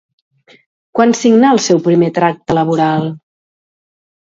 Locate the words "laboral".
2.61-3.09